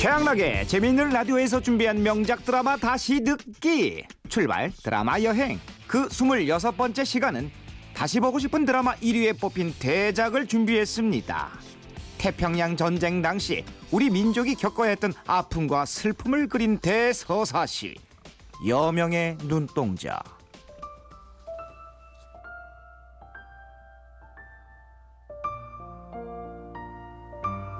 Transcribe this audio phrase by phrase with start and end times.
[0.00, 4.02] 최양락의 재미있는 라디오에서 준비한 명작 드라마 다시 듣기.
[4.30, 5.60] 출발 드라마 여행.
[5.86, 7.50] 그 26번째 시간은
[7.92, 11.50] 다시 보고 싶은 드라마 1위에 뽑힌 대작을 준비했습니다.
[12.16, 17.94] 태평양 전쟁 당시 우리 민족이 겪어야 했던 아픔과 슬픔을 그린 대서사시.
[18.66, 20.18] 여명의 눈동자.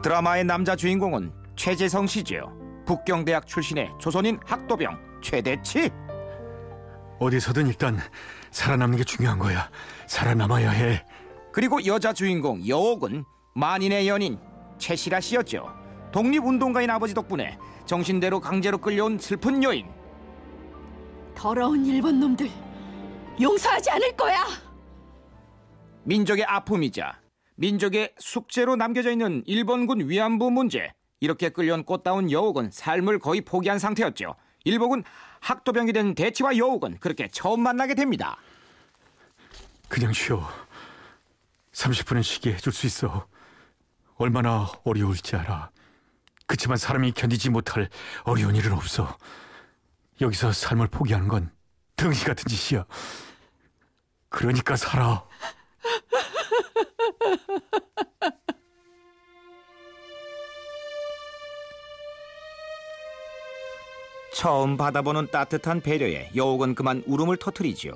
[0.03, 2.85] 드라마의 남자 주인공은 최재성 씨지요.
[2.87, 5.91] 북경대학 출신의 조선인 학도병 최대치.
[7.19, 7.99] 어디서든 일단
[8.51, 9.69] 살아남는 게 중요한 거야.
[10.07, 11.05] 살아남아야 해.
[11.53, 14.39] 그리고 여자 주인공 여옥은 만인의 연인
[14.79, 15.69] 최시라 씨였죠.
[16.13, 19.87] 독립운동가인 아버지 덕분에 정신대로 강제로 끌려온 슬픈 여인.
[21.35, 22.49] 더러운 일본 놈들
[23.39, 24.47] 용서하지 않을 거야.
[26.05, 27.21] 민족의 아픔이자
[27.57, 30.91] 민족의 숙제로 남겨져 있는 일본군 위안부 문제.
[31.21, 34.35] 이렇게 끌려온 꽃다운 여옥은 삶을 거의 포기한 상태였죠.
[34.65, 35.05] 일본군
[35.41, 38.39] 학도병이 된 대치와 여옥은 그렇게 처음 만나게 됩니다.
[39.89, 40.49] 그냥 쉬어.
[41.73, 43.27] 30분은 쉬게 해줄 수 있어.
[44.17, 45.71] 얼마나 어려울지 알아.
[46.47, 47.89] 그치만 사람이 견디지 못할
[48.25, 49.17] 어려운 일은 없어.
[50.21, 51.51] 여기서 삶을 포기하는 건
[51.97, 52.85] 등시 같은 짓이야.
[54.29, 55.25] 그러니까 살아.
[64.41, 67.93] 처음 받아보는 따뜻한 배려에 여옥은 그만 울음을 터뜨리지요.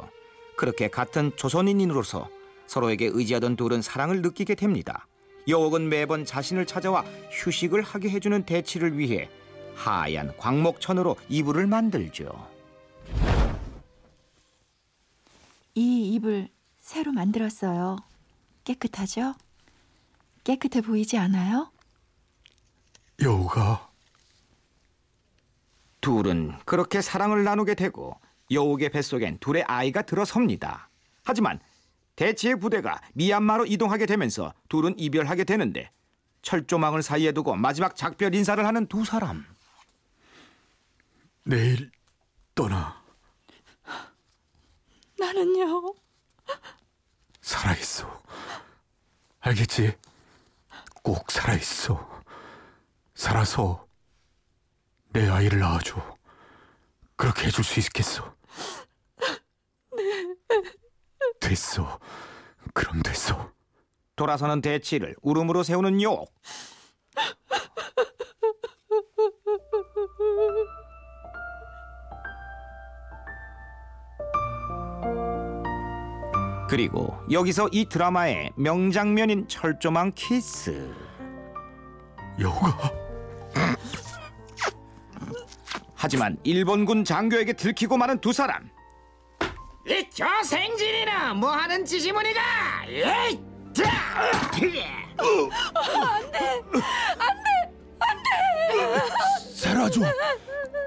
[0.59, 2.28] 그렇게 같은 조선인으로서
[2.67, 5.06] 서로에게 의지하던 둘은 사랑을 느끼게 됩니다.
[5.48, 9.31] 여옥은 매번 자신을 찾아와 휴식을 하게 해주는 대치를 위해
[9.75, 12.27] 하얀 광목천으로 이불을 만들죠.
[15.75, 17.97] 이 이불 새로 만들었어요.
[18.65, 19.34] 깨끗하죠?
[20.45, 21.72] 깨끗해 보이지 않아요?
[23.22, 23.94] 여우가
[26.04, 28.20] 둘은 그렇게 사랑을 나누게 되고
[28.50, 30.91] 여옥의 뱃속엔 둘의 아이가 들어섭니다.
[31.25, 31.59] 하지만
[32.16, 35.91] 대치의 부대가 미얀마로 이동하게 되면서 둘은 이별하게 되는데
[36.43, 39.47] 철조망을 사이에 두고 마지막 작별 인사를 하는 두 사람.
[41.43, 41.91] 내일
[42.54, 43.03] 떠나
[45.19, 45.94] 나는요.
[47.41, 48.22] 살아있어.
[49.41, 49.97] 알겠지?
[51.03, 52.22] 꼭 살아있어.
[53.14, 53.84] 살아서
[55.14, 55.94] 내 아이를 낳아줘.
[57.14, 58.34] 그렇게 해줄 수 있겠어.
[61.41, 62.00] 됐어.
[62.72, 63.52] 그럼 됐어.
[64.16, 66.34] 돌아서는 대치를 울음으로 세우는 여옥.
[76.69, 80.92] 그리고 여기서 이 드라마의 명장면인 철조망 키스.
[82.41, 83.03] 여우가
[86.04, 88.69] 하지만 일본군 장교에게 들키고 마는 두 사람.
[89.88, 92.41] 이 저생진이나 뭐 하는 짓이문이가
[92.88, 93.41] 에이!
[99.56, 100.03] 살아줘.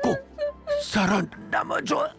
[0.03, 0.37] 꼭
[0.83, 2.13] 살아남아줘.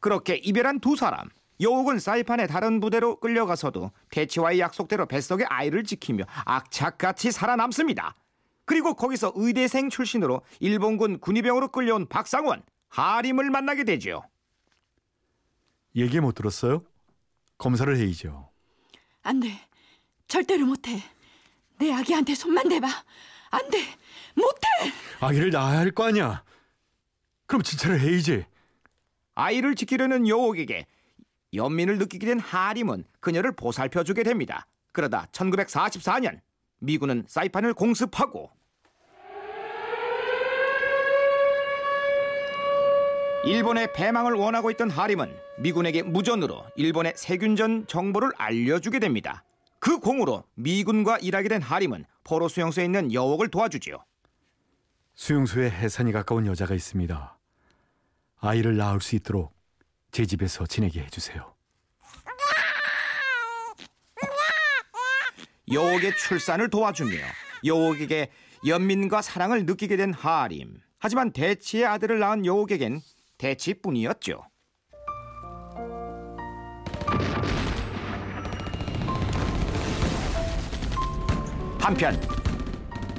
[0.00, 1.28] 그렇게 이별한 두 사람.
[1.60, 8.16] 여옥은 사이판의 다른 부대로 끌려가서도 대치와의 약속대로 뱃속의 아이를 지키며 악착같이 살아남습니다.
[8.64, 14.22] 그리고 거기서 의대생 출신으로 일본군 군의병으로 끌려온 박상원, 하림을 만나게 되죠.
[15.96, 16.82] 얘기 못 들었어요?
[17.58, 18.50] 검사를 해이죠.
[19.22, 19.48] 안 돼.
[20.26, 21.02] 절대로 못 해.
[21.78, 22.88] 내 아기한테 손만 대봐.
[23.50, 23.78] 안 돼.
[24.34, 24.44] 못
[24.82, 24.92] 해.
[25.20, 26.42] 아기를 낳아야 할 거 아니야.
[27.46, 28.44] 그럼 진찰을 해이지.
[29.34, 30.86] 아이를 지키려는 여옥에게
[31.52, 34.66] 연민을 느끼게 된 하림은 그녀를 보살펴 주게 됩니다.
[34.92, 36.40] 그러다 1944년
[36.84, 38.50] 미군은 사이판을 공습하고
[43.44, 49.44] 일본의 패망을 원하고 있던 하림은 미군에게 무전으로 일본의 세균전 정보를 알려주게 됩니다.
[49.78, 54.02] 그 공으로 미군과 일하게 된 하림은 포로 수용소에 있는 여옥을 도와주지요.
[55.14, 57.38] 수용소에 해산이 가까운 여자가 있습니다.
[58.40, 59.54] 아이를 낳을 수 있도록
[60.10, 61.53] 제 집에서 지내게 해주세요.
[65.72, 67.12] 여옥의 출산을 도와주며
[67.64, 68.30] 여옥에게
[68.66, 70.80] 연민과 사랑을 느끼게 된 하림.
[70.98, 73.00] 하지만 대치의 아들을 낳은 여옥에겐
[73.38, 74.42] 대치뿐이었죠.
[81.80, 82.18] 한편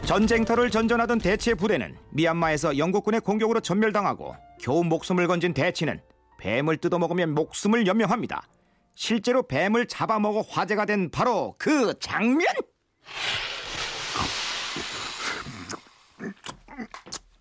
[0.06, 6.02] 전쟁터를 전전하던 대치의 부대는 미얀마에서 영국군의 공격으로 전멸당하고 겨우 목숨을 건진 대치는
[6.40, 8.48] 뱀을 뜯어먹으면 목숨을 연명합니다.
[8.96, 12.48] 실제로 뱀을 잡아먹어 화제가 된 바로 그 장면.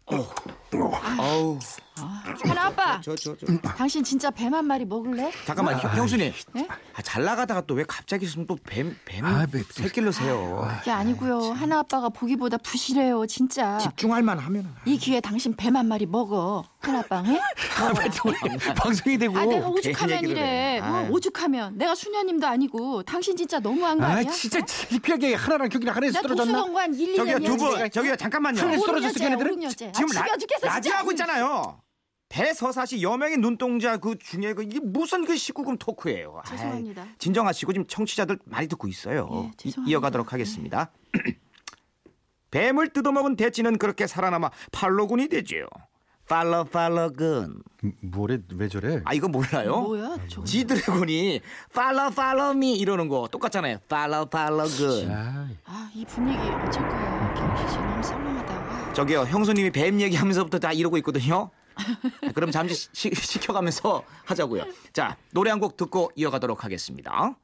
[0.07, 0.17] 어.
[0.17, 1.04] 어.
[1.25, 1.59] 아우
[2.45, 3.47] 하나 아빠, 저 저 저.
[3.77, 5.31] 당신 진짜 뱀 한 마리 먹을래?
[5.47, 6.33] 잠깐만 형- 형수님.
[6.53, 6.67] 네?
[6.93, 10.69] 아, 잘 나가다가 또 왜 갑자기 또뱀 뱀 아, 네, 새끼를 세요.
[10.81, 11.53] 그게 아니고요.
[11.53, 13.79] 하나 아빠가 보기보다 부실해요, 진짜.
[13.79, 14.75] 집중할 만 하면.
[14.85, 16.65] 이 기회 에 당신 뱀 한 마리 먹어.
[16.81, 17.39] 하나 아빠, 응?
[18.77, 19.39] 방송이 되고.
[19.39, 20.75] 아, 내가 뱀 오죽하면 얘기를 이래.
[20.77, 20.81] 해.
[20.81, 21.09] 뭐 아유.
[21.13, 21.79] 오죽하면.
[21.79, 24.31] 내가 수녀님도 아니고 당신 진짜 너무한 거 아 아니야?
[24.33, 26.53] 진짜 창피하게 하나랑 경기랑 하나에서 나 떨어졌나?
[26.59, 28.61] 독수공관 1, 2년 저기요 두 분, 저기요 잠깐만요.
[28.61, 29.65] 하늘에서 떨어졌어, 오륙여자야, 걔네들은?
[29.67, 30.99] 아, 지금 라, 죽여 죽겠어, 라디오 진짜.
[30.99, 31.81] 하고 있잖아요.
[32.29, 36.41] 대서사시 여명의 눈동자 그 중에 그 이게 무슨 그 19금 토크예요.
[36.45, 37.07] 아이, 죄송합니다.
[37.19, 39.29] 진정하시고 지금 청취자들 많이 듣고 있어요.
[39.33, 39.91] 예, 이, 죄송합니다.
[39.93, 40.91] 이어가도록 하겠습니다.
[42.51, 45.67] 뱀을 뜯어먹은 대치는 그렇게 살아남아 팔로군이 되지요.
[46.29, 47.63] 팔로 팔로군.
[48.03, 49.03] 뭐래 왜 저래?
[49.05, 49.83] 아 이거 몰라요?
[49.83, 50.45] 뭐야, 저거.
[50.47, 51.41] 지드래곤이
[51.75, 53.79] 팔로 팔로미 이러는 거 똑같잖아요.
[53.89, 55.11] 팔로 팔로군.
[55.11, 57.35] 아, 아, 이 분위기 어쩔 거야.
[57.35, 58.64] 경기 씨 너무 썰렁하다.
[58.95, 61.51] 저기요 형수님이 뱀 얘기하면서부터 다 이러고 있거든요.
[61.77, 64.65] 아, 그럼 잠시 시, 시켜가면서 하자고요.
[64.93, 67.35] 자 노래 한 곡 듣고 이어가도록 하겠습니다.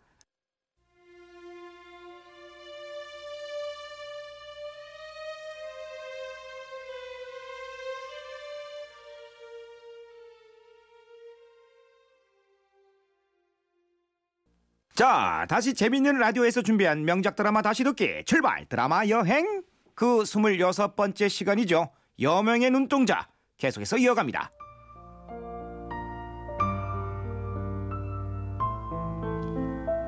[14.95, 19.63] 자 다시 재밌는 라디오에서 준비한 명작 드라마 다시 듣기 출발 드라마 여행
[20.01, 21.91] 그 26번째 시간이죠.
[22.23, 24.51] 여명의 눈동자 계속해서 이어갑니다.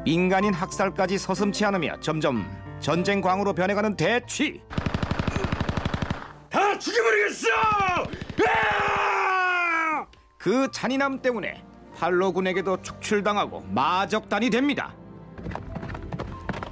[0.03, 2.51] 민간인 학살까지 서슴치 않으며 점점
[2.81, 4.63] 전쟁 광으로 변해가는 대취.
[6.49, 7.49] 다 죽여버리겠어!
[8.41, 10.07] 으아!
[10.39, 11.63] 그 잔인함 때문에
[11.99, 14.95] 팔로군에게도 축출당하고 마적단이 됩니다.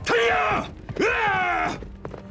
[0.06, 0.64] 달려!
[0.98, 1.78] 으아!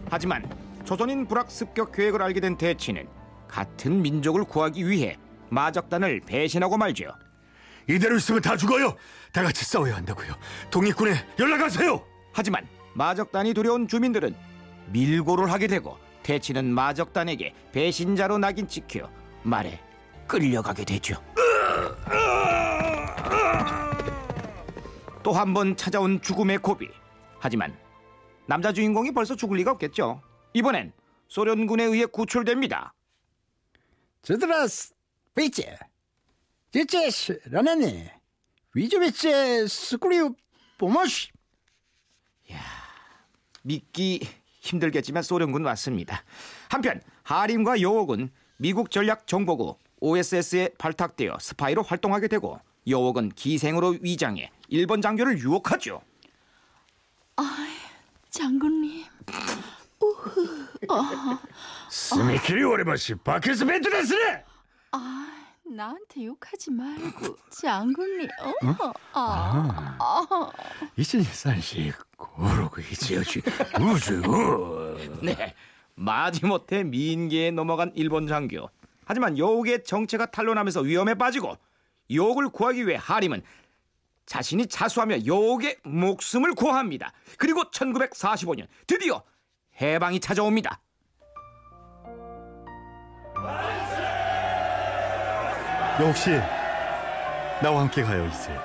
[0.10, 0.59] 하지만
[0.90, 3.08] 조선인 불악 습격 계획을 알게 된 대치는
[3.48, 5.18] 같은 민족을 구하기 위해
[5.50, 7.14] 마적단을 배신하고 말죠.
[7.88, 8.96] 이대로 있으면 다 죽어요.
[9.32, 10.34] 다 같이 싸워야 한다고요.
[10.72, 12.04] 독립군에 연락하세요.
[12.34, 12.66] 하지만
[12.96, 14.36] 마적단이 두려운 주민들은
[14.88, 19.08] 밀고를 하게 되고 대치는 마적단에게 배신자로 낙인 찍혀
[19.44, 19.80] 말에
[20.28, 21.22] 끌려가게 되죠.
[25.22, 26.90] 또 한 번 찾아온 죽음의 고비.
[27.40, 27.78] 하지만
[28.48, 30.24] 남자 주인공이 벌써 죽을 리가 없겠죠.
[30.54, 30.94] 이번엔
[31.28, 32.94] 소련군에 의해 구출됩니다.
[34.22, 34.68] 저들아
[35.36, 35.78] 베이체
[36.72, 38.14] 제체 라나네
[38.74, 40.36] 위조베체 스쿠리우
[40.78, 41.30] 보모시
[43.64, 44.28] 믿기
[44.62, 46.24] 힘들겠지만 소련군 왔습니다.
[46.70, 55.02] 한편 하림과 여옥은 미국 전략 정보국 OSS에 발탁되어 스파이로 활동하게 되고 여옥은 기생으로 위장해 일본
[55.02, 56.02] 장교를 유혹하죠.
[58.30, 59.06] 장군님.
[61.90, 64.44] 스미키리 오레마시 바케스 벤트레스네.
[64.92, 65.28] 아,
[65.66, 68.28] 나한테 욕하지 말고 장군님.
[68.64, 68.94] 어?
[69.14, 70.52] 아.
[70.96, 73.42] 이천일산시 고로그 이지어시
[73.80, 74.22] 우주.
[75.22, 75.56] 네,
[75.96, 78.70] 마지못해 민계에 넘어간 일본 장교.
[79.06, 81.58] 하지만 여옥의 정체가 탄로나면서 위험에 빠지고
[82.12, 83.42] 여옥을 구하기 위해 하림은
[84.26, 87.12] 자신이 자수하며 여옥의 목숨을 구합니다.
[87.38, 89.24] 그리고 1945년 드디어
[89.82, 90.80] 해방이 찾아옵니다.
[96.00, 96.40] 역시
[97.62, 98.56] 나와 함께 가요 이제.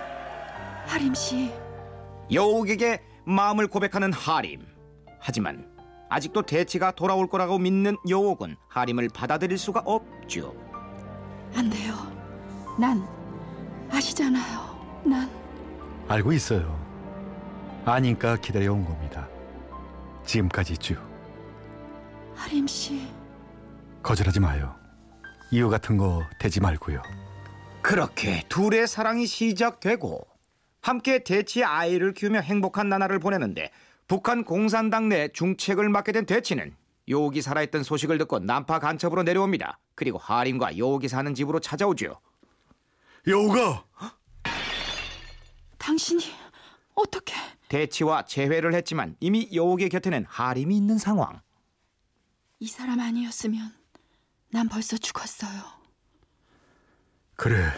[0.87, 1.52] 하림 씨.
[2.33, 4.64] 여옥에게 마음을 고백하는 하림.
[5.21, 5.68] 하지만
[6.09, 10.54] 아직도 대치가 돌아올 거라고 믿는 여옥은 하림을 받아들일 수가 없죠.
[11.56, 11.94] 안 돼요.
[12.78, 13.06] 난
[13.90, 15.02] 아시잖아요.
[15.04, 15.30] 난
[16.09, 16.78] 알고 있어요.
[17.85, 19.28] 아니까 기다려온 겁니다.
[20.24, 20.98] 지금까지 쭉
[22.34, 23.08] 하림 씨.
[24.02, 24.74] 거절하지 마요.
[25.50, 27.00] 이유 같은 거 대지 말고요.
[27.80, 30.26] 그렇게 둘의 사랑이 시작되고
[30.82, 33.70] 함께 대치의 아이를 키우며 행복한 나날을 보내는데
[34.06, 36.74] 북한 공산당 내 중책을 맡게 된 대치는
[37.08, 39.78] 요옥이 살아있던 소식을 듣고 난파 간첩으로 내려옵니다.
[39.94, 42.18] 그리고 하림과 요옥이 사는 집으로 찾아오죠.
[43.26, 43.84] 여우가
[45.78, 46.24] 당신이
[46.94, 47.34] 어떻게
[47.74, 51.40] 대치와 재회를 했지만 이미 요옥의 곁에는 하림이 있는 상황.
[52.60, 53.74] 이 사람 아니었으면
[54.52, 55.60] 난 벌써 죽었어요.
[57.34, 57.72] 그래.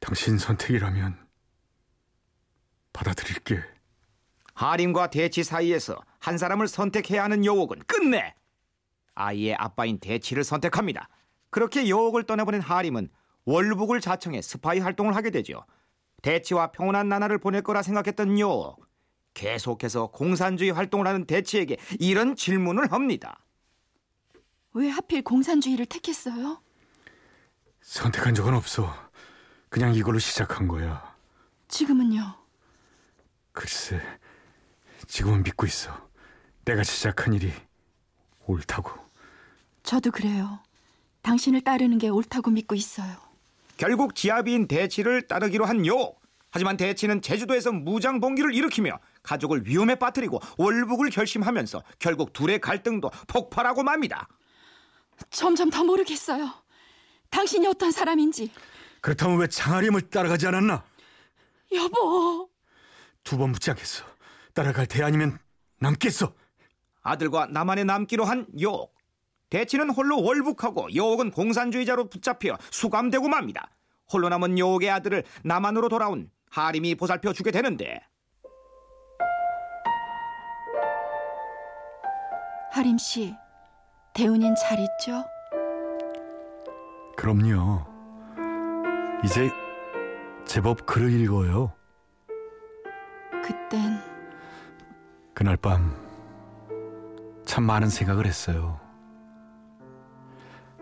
[0.00, 1.24] 당신 선택이라면
[2.92, 3.62] 받아들일게.
[4.54, 8.34] 하림과 대치 사이에서 한 사람을 선택해야 하는 여옥은 끝내
[9.14, 11.08] 아이의 아빠인 대치를 선택합니다.
[11.50, 13.08] 그렇게 여옥을 떠나보낸 하림은
[13.44, 15.64] 월북을 자청해 스파이 활동을 하게 되죠.
[16.22, 18.86] 대치와 평온한 나날을 보낼 거라 생각했던 여옥.
[19.34, 23.44] 계속해서 공산주의 활동을 하는 대치에게 이런 질문을 합니다.
[24.72, 26.60] 왜 하필 공산주의를 택했어요?
[27.80, 28.92] 선택한 적은 없어.
[29.68, 31.14] 그냥 이걸로 시작한 거야.
[31.68, 32.34] 지금은요?
[33.52, 34.00] 글쎄,
[35.06, 35.90] 지금은 믿고 있어.
[36.64, 37.52] 내가 시작한 일이
[38.46, 38.90] 옳다고.
[39.82, 40.60] 저도 그래요.
[41.22, 43.16] 당신을 따르는 게 옳다고 믿고 있어요.
[43.80, 46.12] 결국 지아비인 대치를 따르기로 한 요.
[46.50, 53.82] 하지만 대치는 제주도에서 무장 봉기를 일으키며 가족을 위험에 빠뜨리고 월북을 결심하면서 결국 둘의 갈등도 폭발하고
[53.82, 54.28] 맙니다.
[55.30, 56.52] 점점 더 모르겠어요.
[57.30, 58.52] 당신이 어떤 사람인지.
[59.00, 60.84] 그렇다면 왜 장아림을 따라가지 않았나?
[61.72, 62.50] 여보,
[63.24, 64.04] 두 번 묻지 않겠어.
[64.52, 65.38] 따라갈 대 아니면
[65.78, 66.34] 남겠어.
[67.00, 68.94] 아들과 남한에 남기로 한 요옥.
[69.50, 73.70] 대치는 홀로 월북하고 요옥은 공산주의자로 붙잡혀 수감되고 맙니다.
[74.12, 78.00] 홀로 남은 요옥의 아들을 남한으로 돌아온 하림이 보살펴 주게 되는데
[82.72, 83.34] 하림 씨,
[84.14, 85.24] 대운인 잘 있죠?
[87.16, 87.84] 그럼요.
[89.24, 89.50] 이제
[90.46, 91.72] 제법 글을 읽어요.
[93.42, 93.98] 그땐
[95.34, 96.10] 그날 밤
[97.50, 98.78] 참 많은 생각을 했어요.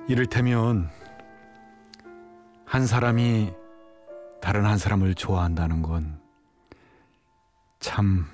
[0.09, 0.91] 이를테면
[2.65, 3.53] 한 사람이
[4.41, 6.19] 다른 한 사람을 좋아한다는 건
[7.81, 8.27] 참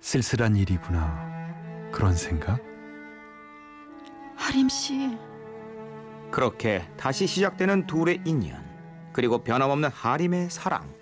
[0.00, 1.90] 쓸쓸한 일이구나.
[1.92, 2.60] 그런 생각?
[4.36, 5.16] 하림 씨,
[6.30, 8.64] 그렇게 다시 시작되는 둘의 인연
[9.12, 10.92] 그리고 변함없는 하림의 사랑.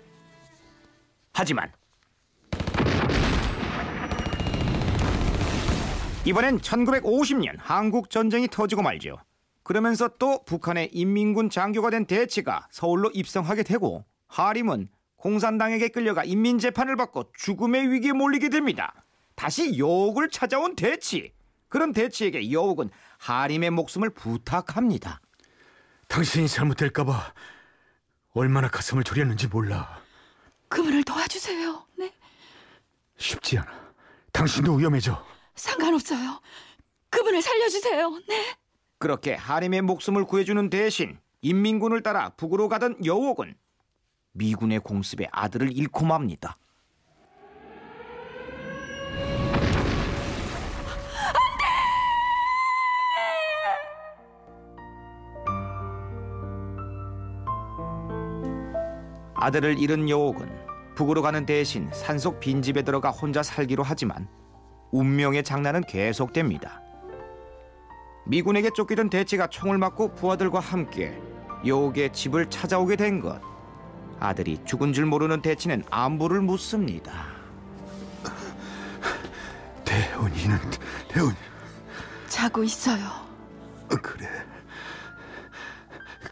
[1.33, 1.71] 하지만
[6.25, 9.17] 이번엔 1950년 한국 전쟁이 터지고 말죠.
[9.67, 17.33] 그러면서 또 북한의 인민군 장교가 된 대치가 서울로 입성하게 되고 하림은 공산당에게 끌려가 인민재판을 받고
[17.37, 19.03] 죽음의 위기에 몰리게 됩니다.
[19.35, 21.33] 다시 여옥을 찾아온 대치.
[21.67, 25.19] 그런 대치에게 여옥은 하림의 목숨을 부탁합니다.
[26.07, 27.33] 당신이 잘못될까봐
[28.35, 30.01] 얼마나 가슴을 졸였는지 몰라.
[30.69, 31.85] 그분을 도와주세요.
[31.97, 32.13] 네,
[33.17, 33.69] 쉽지 않아.
[34.31, 35.21] 당신도 위험해져.
[35.55, 36.39] 상관없어요.
[37.09, 38.09] 그분을 살려주세요.
[38.29, 38.55] 네.
[38.99, 43.55] 그렇게 하림의 목숨을 구해주는 대신 인민군을 따라 북으로 가던 여옥은
[44.33, 46.57] 미군의 공습에 아들을 잃고 맙니다.
[59.35, 60.49] 아들을 잃은 여옥은
[60.95, 64.27] 북으로 가는 대신 산속 빈집에 들어가 혼자 살기로 하지만
[64.91, 66.86] 운명의 장난은 계속됩니다.
[68.27, 71.17] 미군에게 쫓기던 대치가 총을 맞고 부하들과 함께
[71.65, 73.41] 여옥의 집을 찾아오게 된 것.
[74.19, 77.27] 아들이 죽은 줄 모르는 대치는 안부를 묻습니다.
[79.85, 80.57] 대훈이는
[81.07, 81.33] 대훈
[82.27, 83.05] 자고 있어요.
[83.91, 84.27] 어, 그래.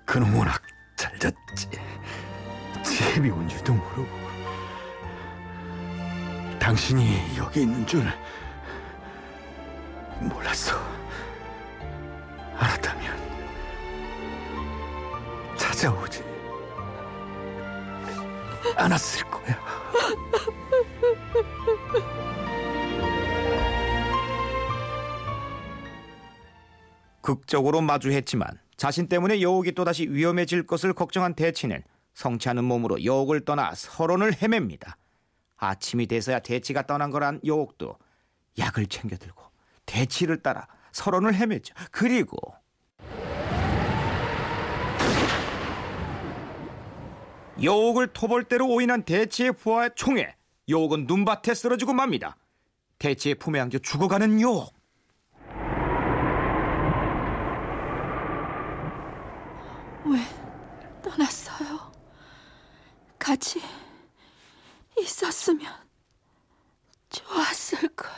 [0.04, 0.62] 그놈 워낙
[0.98, 1.70] 잘 잤지.
[2.84, 4.26] 집이 온 줄도 모르고.
[6.60, 8.06] 당신이 여기 있는 줄
[10.20, 11.05] 몰랐어.
[15.76, 16.24] 찾아오지
[18.78, 19.60] 않았을 거야.
[27.22, 34.42] 극적으로 마주했지만 자신 때문에 여옥이 또다시 위험해질 것을 걱정한 대치는 성취하는 몸으로 여옥을 떠나 서론을
[34.42, 34.98] 헤맵니다.
[35.58, 37.98] 아침이 돼서야 대치가 떠난 거란 여옥도
[38.58, 39.44] 약을 챙겨 들고
[39.86, 41.74] 대치를 따라 서론을 헤맸죠.
[41.92, 42.38] 그리고
[47.62, 50.36] 여옥을 토벌대로 오인한 대치의 부하의 총에
[50.68, 52.36] 여옥은 눈밭에 쓰러지고 맙니다.
[53.00, 54.74] 대치의 품에 안겨 죽어가는 여옥.
[60.06, 60.20] 왜
[61.02, 61.92] 떠났어요?
[63.18, 63.62] 같이
[65.00, 65.74] 있었으면
[67.10, 68.10] 좋았을 걸.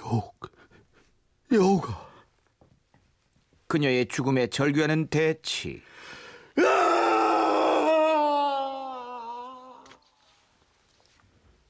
[0.00, 0.50] 여옥,
[1.52, 2.06] 여옥아.
[3.66, 5.82] 그녀의 죽음에 절규하는 대치.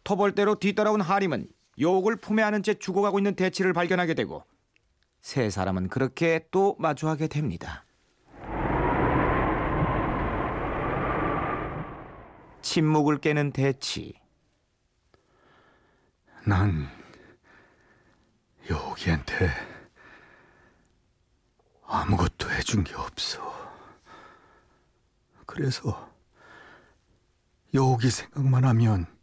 [0.06, 1.48] 터벌대로 뒤따라온 하림은
[1.80, 4.44] 여옥을 품에 안은 채 죽어가고 있는 대치를 발견하게 되고
[5.20, 7.84] 세 사람은 그렇게 또 마주하게 됩니다.
[12.62, 14.14] 침묵을 깨는 대치.
[16.46, 16.88] 난
[18.70, 19.50] 여기한테
[21.84, 23.42] 아무것도 해준 게 없어.
[25.46, 26.08] 그래서
[27.74, 29.15] 여기 생각만 하면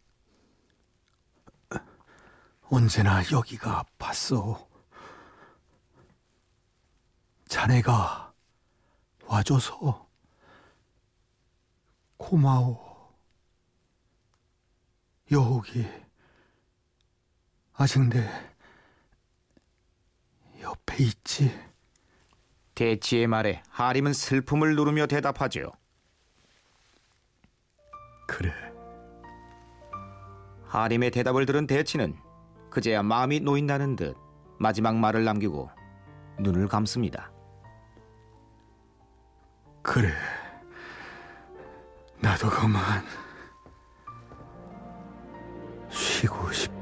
[2.76, 4.68] 언제나 여기가 아팠어.
[7.48, 8.34] 자네가
[9.26, 10.10] 와줘서
[12.18, 13.16] 고마워.
[15.32, 15.88] 여옥이
[17.74, 18.28] 아직 내
[20.60, 21.56] 옆에 있지.
[22.74, 25.74] 대치의 말에 하림은 슬픔을 누르며 대답하죠.
[28.28, 28.52] 그래.
[30.66, 32.23] 하림의 대답을 들은 대치는
[32.74, 34.18] 그제야 마음이 놓인다는 듯
[34.58, 35.70] 마지막 말을 남기고
[36.40, 37.32] 눈을 감습니다.
[39.84, 40.10] 그래.
[42.20, 43.04] 나도 그만
[45.92, 46.74] 쉬고 싶어.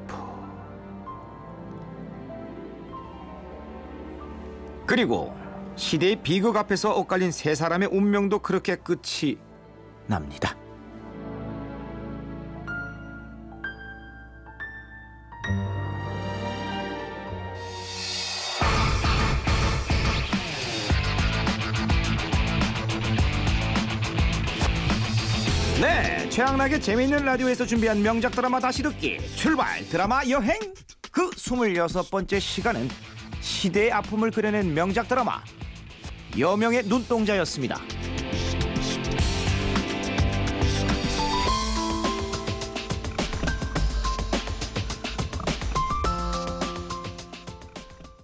[4.85, 5.35] 그리고
[5.75, 9.37] 시대의 비극 앞에서 엇갈린 세 사람의 운명도 그렇게 끝이
[10.07, 10.55] 납니다.
[26.41, 29.19] 최양락의 재미있는 라디오에서 준비한 명작 드라마 다시 듣기.
[29.35, 29.85] 출발!
[29.89, 30.57] 드라마 여행!
[31.11, 32.89] 그 26번째 시간은
[33.41, 35.43] 시대의 아픔을 그려낸 명작 드라마.
[36.39, 37.79] 여명의 눈동자였습니다.